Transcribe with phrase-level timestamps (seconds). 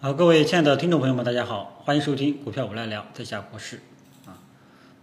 [0.00, 3.80] 好，各位亲爱的听众朋友们，大家好，欢迎收听股票我来聊，在下国事
[4.26, 4.38] 啊。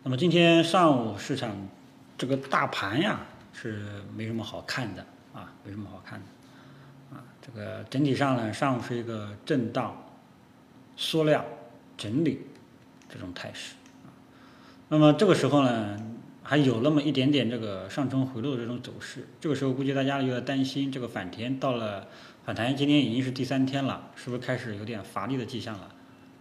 [0.04, 1.54] 那么今天上午市场
[2.18, 3.20] 这个大盘呀
[3.52, 3.84] 是
[4.16, 7.20] 没什么好看的啊，没什么好看的啊。
[7.46, 10.02] 这个整体上呢，上午是一个震荡、
[10.96, 11.44] 缩量、
[11.98, 12.48] 整理
[13.10, 13.76] 这种态势
[14.06, 14.08] 啊。
[14.88, 16.00] 那么这个时候呢，
[16.42, 22.08] 还有那么一点点这个上冲回落的这种走势，这个时候估计大家有点担心，这个反弹到了。
[22.46, 25.90] 反弹今天已经是第三天了，是不是开始有点乏力的迹象了？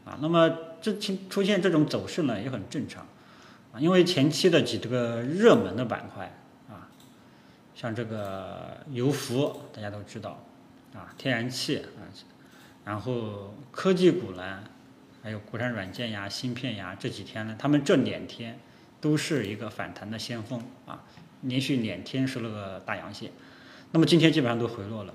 [0.05, 3.07] 啊，那么这出出现这种走势呢，也很正常，
[3.73, 6.31] 啊，因为前期的几这个热门的板块
[6.69, 6.93] 啊，
[7.75, 10.45] 像这个油服大家都知道，
[10.93, 12.05] 啊，天然气啊，
[12.85, 14.63] 然后科技股呢，
[15.23, 18.59] 还有国产软件呀、芯片呀，这几天呢，他们这两天
[19.01, 21.03] 都是一个反弹的先锋啊，
[21.41, 23.31] 连续两天是那个大阳线，
[23.93, 25.15] 那么今天基本上都回落了。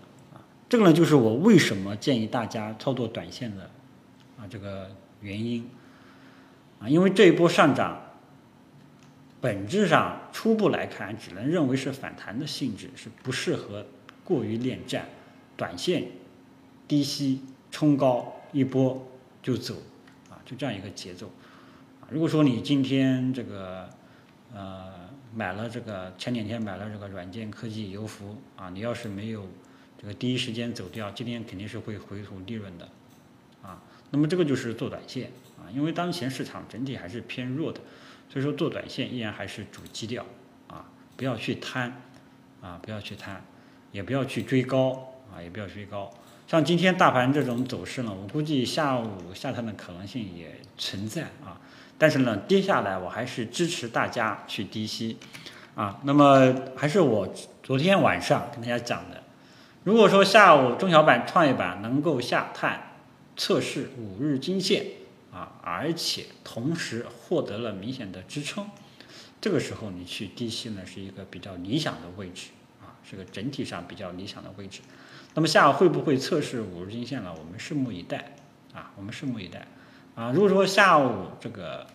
[0.69, 3.63] 这个呢，就是我为什么建议大家操作短线的
[4.37, 5.67] 啊这个原因
[6.79, 7.99] 啊，因为这一波上涨，
[9.41, 13.83] 本质上初步来看，只能认为是反弹的性质，是不适合
[14.23, 15.09] 过于恋战，
[15.57, 16.05] 短线
[16.87, 19.03] 低吸冲高一波
[19.41, 19.73] 就走
[20.29, 21.31] 啊，就这样一个节奏
[21.99, 22.05] 啊。
[22.11, 23.89] 如果说你今天这个
[24.53, 24.93] 呃
[25.33, 29.47] 买了这个前两天买了这个软件科技油服啊，你要是没有。
[30.01, 32.87] 这个第一时间走掉，今天肯定是会回吐利润的，
[33.61, 37.81] 啊，那么这个就是做短线啊，因为当前市场整体还是偏弱的，
[38.29, 40.25] 所以说做短线依然还是主基调
[40.69, 40.85] 啊，
[41.17, 42.01] 不要去贪
[42.61, 43.43] 啊，不要去贪，
[43.91, 46.09] 也不要去追高啊，也不要追高。
[46.47, 51.59] 像今天大盘这种走势呢，我估计下午下探的可能性也存在啊，
[51.97, 55.17] 但是呢，跌下来我还是支持大家去低吸
[55.75, 55.99] 啊。
[56.05, 57.27] 那么还是我
[57.61, 59.23] 昨天晚上跟大家讲的。
[59.83, 62.97] 如果说下午中小板、创业板能够下探
[63.37, 64.85] 测试五日均线
[65.31, 68.69] 啊，而且同时获得了明显的支撑，
[69.39, 72.49] 这个时候你去低吸呢是一个比较理想的位置
[72.81, 74.81] 啊，是个整体上比较理想的位置。
[75.33, 77.33] 那么下午会不会测试五日均线呢？
[77.37, 78.35] 我们拭目以待
[78.73, 79.65] 啊，我们拭目以待
[80.13, 80.31] 啊。
[80.33, 81.87] 如果说下午这个，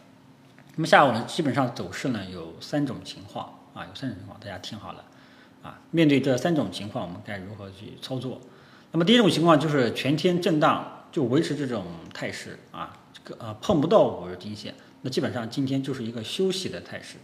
[0.76, 5.04] 那么下午呢，基本上走势呢有三种情况啊，有三种情况，大家听好了。
[5.64, 8.38] 啊，面对这三种情况，我们该如何去操作？
[8.92, 17.16] 那么第一种情况就是全天震荡，就维持这种态势啊，这个呃碰不到五日均线，那基本上今天就是一个休息的态势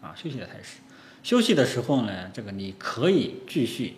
[0.00, 0.78] 啊，休息的态势。
[1.24, 3.96] 休息的时候呢，这个你可以继续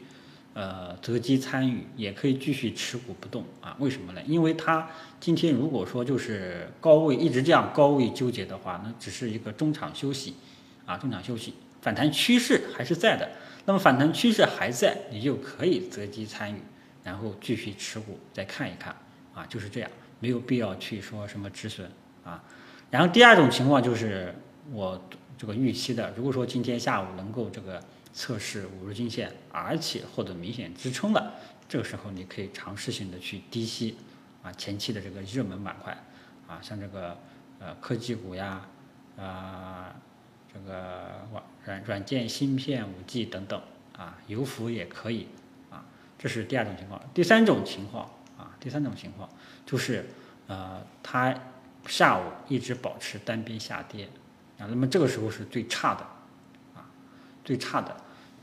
[0.55, 3.77] 呃择机参与，也可以继续持股不动啊。
[3.78, 4.21] 为什么呢？
[4.27, 4.88] 因为它
[5.21, 10.34] 今天如果说就是高位一直这样高位纠结的话，那只是一个中场休息
[10.87, 13.31] 啊，中场休息，反弹趋势还是在的。
[13.66, 16.59] 那么反弹趋势还在，你就可以择机参与，
[17.04, 18.94] 然后继续持股再看一看，
[19.34, 21.91] 啊，就是这样，没有必要去说什么止损
[22.25, 22.43] 啊。
[22.91, 24.34] 然后第二种情况就是
[24.72, 25.00] 我
[25.38, 27.82] 这个预期的，如果说今天下午能够这个
[28.12, 31.34] 测试五日均线，而且获得明显支撑了，
[31.69, 33.97] 这个时候你可以尝试性的去低吸
[34.43, 35.97] 啊前期的这个热门板块
[36.49, 37.16] 啊，像这个
[37.59, 38.66] 呃科技股呀
[39.16, 39.94] 啊。
[40.53, 41.19] 这个
[41.65, 43.60] 软软件、芯片、五 G 等等
[43.97, 45.28] 啊，油服也可以
[45.71, 45.84] 啊，
[46.19, 47.00] 这是第二种情况。
[47.12, 48.04] 第三种情况
[48.38, 49.28] 啊，第三种情况
[49.66, 50.06] 就是
[50.47, 51.34] 呃，它
[51.87, 54.09] 下午一直保持单边下跌
[54.59, 56.00] 啊，那么这个时候是最差的
[56.75, 56.88] 啊，
[57.44, 57.94] 最差的，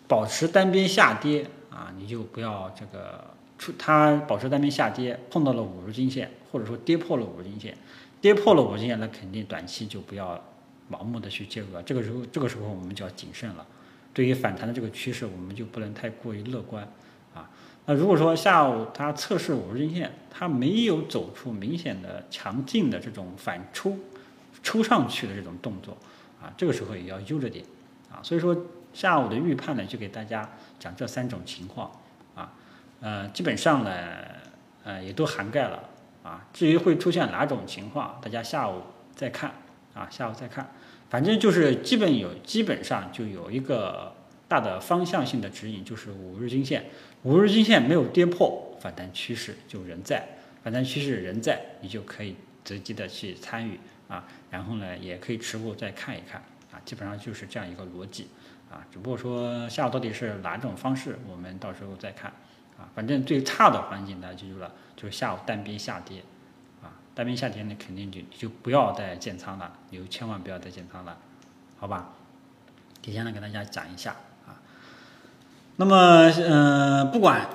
[0.08, 3.24] 保持单边下跌啊，你就不要这个
[3.58, 7.76] 出它保持单边下跌，碰到了五日均线，或者说跌破了五日均线，
[8.22, 10.40] 跌破了五日均线，那肯定短期就不要。
[10.92, 13.66] 盲目的去介入，这个时候这个时候我们就要谨慎了。
[14.14, 16.88] 对于反弹的这个趋势，我们就不能太过于乐观
[17.36, 17.50] 啊。
[17.86, 23.96] 那如果说下午它测试五日均线，它没有走出明显的强劲的这种反抽
[24.64, 25.96] 抽上去的这种动作
[26.42, 27.64] 啊，这个时候也要悠着点
[28.12, 28.20] 啊。
[28.24, 28.58] 所以说
[28.92, 30.50] 下午的预判呢，就给大家
[30.80, 31.92] 讲这三种情况
[32.34, 32.52] 啊，
[33.02, 33.92] 呃，基本上呢，
[34.84, 35.84] 呃，也都涵盖了
[36.24, 36.44] 啊。
[36.52, 38.82] 至于会出现哪种情况，大家下午
[39.16, 39.52] 再看。
[39.98, 40.70] 啊，下午再看，
[41.10, 44.14] 反正就是基本有，基本上就有一个
[44.48, 46.86] 大的方向性的指引，就是五日均线，
[47.24, 50.24] 五日均线没有跌破，反弹趋势就仍在，
[50.64, 56.40] 反弹趋势仍在，你就可以择机的去参与啊，然后呢，也可以持股再看一看
[56.72, 58.28] 啊，基本上就是这样一个逻辑
[58.70, 62.32] 啊，只不过说下午到底是哪种方式，我们到时候再看
[62.78, 66.22] 啊，反正最差的环境大家记住了，就是下午单边下跌。
[67.18, 71.18] 单边下跌，你肯定就就不要再建仓了，你就千万不要再建仓了，
[71.80, 72.14] 好吧？
[73.02, 74.16] 提前呢给大家讲一下
[74.46, 74.62] 啊。
[75.78, 77.50] 那么，嗯，不管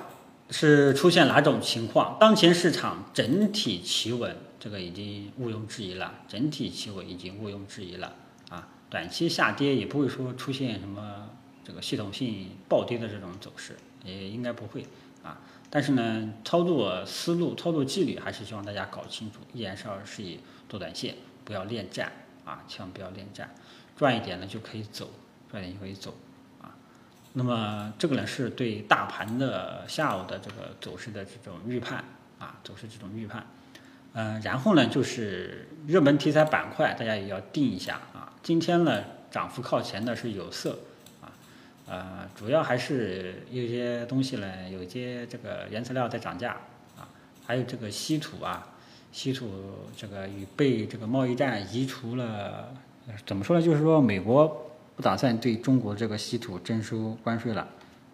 [0.49, 2.17] 是出现哪种情况？
[2.19, 8.13] 当前市场整体企稳，这个已经毋庸置疑了，整体企稳已经毋庸置疑了
[8.49, 8.67] 啊。
[8.89, 11.29] 短期下跌也不会说出现什么
[11.63, 14.85] 这个系统性暴跌的这种走势，也应该不会
[15.23, 15.39] 啊。
[15.69, 20.39] 但是呢，操作思路、操作纪律还是希望大家搞清楚，依然是要是以
[20.69, 22.11] 做短线，不要恋战
[22.45, 23.49] 啊，千万不要恋战，
[23.97, 25.09] 赚一点呢就可以走，
[25.49, 26.13] 赚一点就可以走
[26.61, 26.75] 啊。
[27.33, 32.03] 那么这个呢是对大盘的下午的这个走势的这种预判
[32.37, 33.43] 啊，走势这种预判。
[34.13, 38.31] 嗯，然后呢就是热门题材板块，大家也要定一下啊。
[38.43, 40.77] 今天呢涨幅靠前的是有色。
[41.85, 46.55] 呃，主要还是有些东西呢，有些这个原材料在涨价
[46.97, 47.03] 啊，
[47.45, 48.73] 还有这个稀土啊，
[49.11, 49.49] 稀土
[49.95, 52.73] 这个与被这个贸易战移除了，
[53.25, 53.61] 怎么说呢？
[53.61, 57.67] 就是说美国不打算对中国这个稀土征收关税了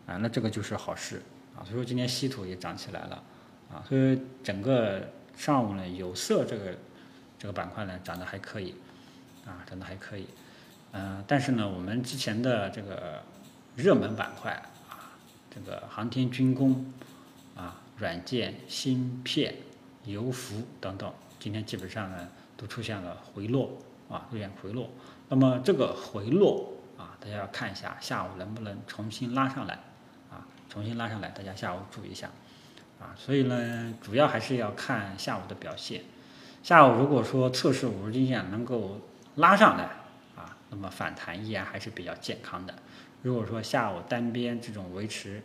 [0.08, 1.22] 啊，那这个就是好事
[1.56, 3.24] 啊，所以说今天稀土也涨起来了
[3.72, 6.76] 啊，所以整个上午呢，有色这个
[7.38, 8.74] 这个板块呢涨得还可以
[9.46, 10.26] 啊，涨得还可以，
[10.92, 13.22] 嗯，但是呢，我们之前的这个。
[13.80, 14.52] 热门板块
[14.90, 15.16] 啊，
[15.50, 16.92] 这个航天军工
[17.56, 19.56] 啊，软件芯片、
[20.04, 22.28] 油服等等，今天基本上呢
[22.58, 23.72] 都出现了回落
[24.10, 24.90] 啊，出现回落。
[25.30, 29.76] 那么这个回落啊，大家要看一下下午能不能重新拉上来
[30.30, 32.30] 啊，重新拉上来，大家下午注意一下
[33.00, 33.16] 啊。
[33.16, 36.04] 所以呢，主要还是要看下午的表现。
[36.62, 39.00] 下午如果说测试五日均线能够
[39.36, 39.86] 拉上来
[40.36, 42.76] 啊，那么反弹依然还是比较健康的。
[43.22, 45.42] 如果说下午单边这种维持，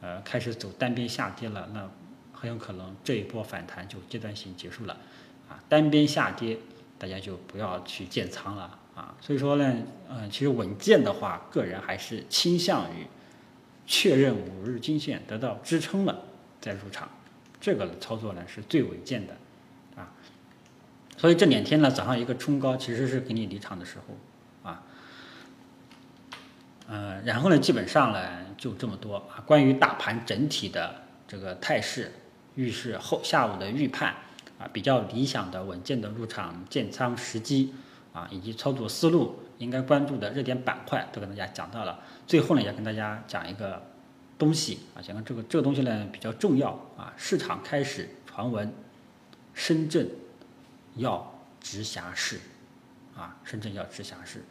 [0.00, 1.90] 呃，开始走单边下跌了，那
[2.32, 4.96] 很有可能这一波反弹就阶段性结束了，
[5.48, 6.56] 啊，单边下跌
[6.98, 9.14] 大家就不要去建仓了啊。
[9.20, 9.76] 所以说呢，
[10.08, 13.06] 嗯，其实稳健的话，个人还是倾向于
[13.86, 16.22] 确认五日均线得到支撑了
[16.60, 17.08] 再入场，
[17.60, 19.36] 这个操作呢是最稳健的，
[19.96, 20.12] 啊，
[21.16, 24.14] 所以这两天呢早上一个冲高，其实是给你离场的时候。
[26.88, 28.20] 呃，然后呢，基本上呢
[28.56, 29.42] 就这么多啊。
[29.44, 30.94] 关于大盘整体的
[31.26, 32.12] 这个态势、
[32.54, 34.14] 预示后下午的预判
[34.58, 37.74] 啊，比较理想的稳健的入场建仓时机
[38.12, 41.98] 啊，以及操作思路，应该关注的热点板块都跟大家讲到了。
[42.26, 43.82] 最后呢，也跟大家讲一个
[44.38, 47.12] 东西啊，讲个这个这个东西呢比较重要啊。
[47.16, 48.72] 市场开始传闻，
[49.54, 50.08] 深圳
[50.94, 52.38] 要直辖市
[53.16, 54.44] 啊，深圳要直辖市。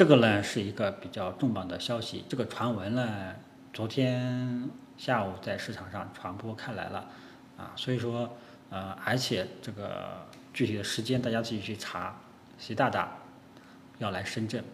[0.00, 3.36] 这个呢是一个比较重磅的消息，这个传闻呢，
[3.70, 4.66] 昨天
[4.96, 7.06] 下午在市场上传播开来了，
[7.58, 8.34] 啊，所以说，
[8.70, 12.18] 呃，而且这个具体的时间大家自己去查，
[12.56, 13.14] 习大大
[13.98, 14.64] 要来深圳，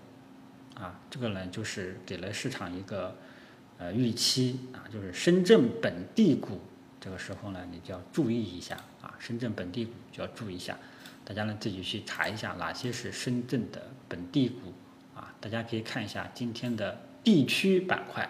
[0.77, 3.13] 啊，这个呢就是给了市场一个
[3.79, 6.61] 呃预期啊，就是深圳本地股
[7.01, 10.79] 这个时候呢你就要注意一下啊，深圳本地股就要注意一下，
[11.25, 14.73] 大家呢自己去查一下哪些是深圳的本地股。
[15.17, 18.29] 啊，大家可以看一下今天的地区板块，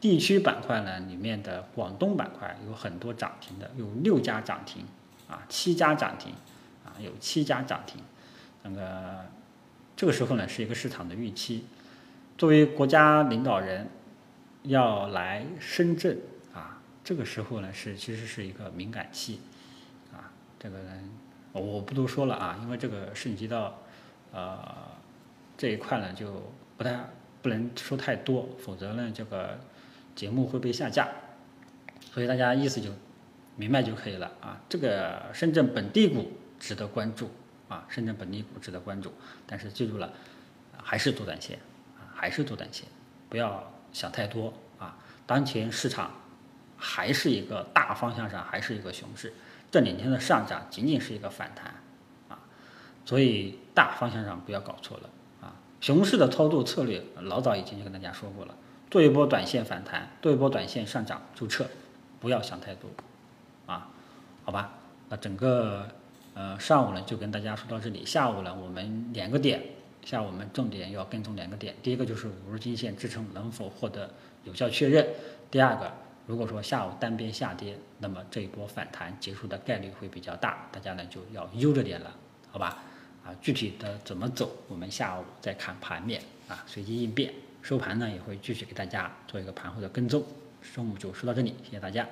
[0.00, 4.84] 地区板块呢里面的广东板块有很多涨停的，有六家涨停，
[5.28, 6.32] 啊，七家涨停，
[6.84, 8.00] 啊，有七家涨停，
[8.62, 9.26] 那个
[9.96, 11.64] 这个时候呢是一个市场的预期，
[12.38, 13.88] 作为国家领导人
[14.62, 16.18] 要来深圳
[16.54, 19.40] 啊，这个时候呢是其实是一个敏感期，
[20.12, 20.30] 啊，
[20.60, 20.92] 这个呢
[21.50, 23.78] 我不多说了啊，因为这个涉及到
[24.32, 25.01] 呃。
[25.62, 26.42] 这一块呢就
[26.76, 26.98] 不太
[27.40, 29.56] 不能说太多，否则呢这个
[30.12, 31.08] 节目会被下架，
[32.00, 32.90] 所以大家意思就
[33.54, 34.60] 明白就可以了啊。
[34.68, 37.30] 这个深圳本地股值得关注
[37.68, 39.12] 啊，深圳本地股值得关注，
[39.46, 40.12] 但是记住了，
[40.82, 41.56] 还是做短线
[41.96, 42.88] 啊，还是做短线，
[43.28, 44.98] 不要想太多啊。
[45.28, 46.10] 当前市场
[46.76, 49.32] 还是一个大方向上还是一个熊市，
[49.70, 51.72] 这两天的上涨仅仅是一个反弹
[52.28, 52.42] 啊，
[53.04, 55.08] 所以大方向上不要搞错了。
[55.82, 58.54] 熊市的操作策略，老早以前就跟大家说过了，
[58.88, 61.66] 做一波短线反弹，做一波短线上涨就撤，
[62.20, 62.88] 不要想太多，
[63.66, 63.90] 啊，
[64.44, 64.74] 好吧，
[65.08, 65.88] 那整个
[66.34, 69.60] 呃上午呢就跟大家说到这里，下午呢我们两个点，
[70.04, 74.08] 下午我们重点要跟踪两个点，第一个就是五日均线支撑能否获得
[74.44, 75.04] 有效确认，
[75.50, 75.90] 第二个
[76.28, 82.14] 如果说下午单边下跌，那么这一波反弹结束的概率会比较大，大家呢就要悠着点了，
[82.52, 82.84] 好吧？
[83.24, 87.32] 啊，具体的怎么走，我们下午再看盘面啊，随机应变。
[87.62, 90.24] 收盘呢，也会继续给大家做一个盘后的跟踪。
[90.74, 92.06] 中午就说到这里，谢谢大家。